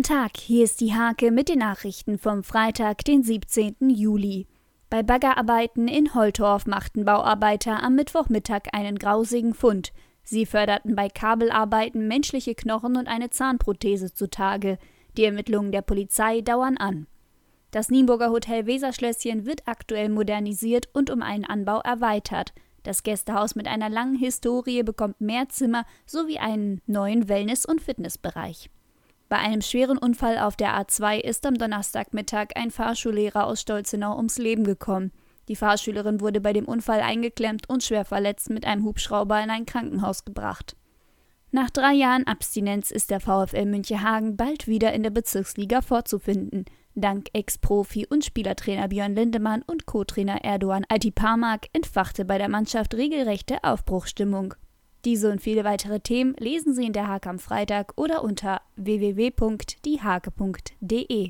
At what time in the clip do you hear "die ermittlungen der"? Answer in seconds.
15.18-15.82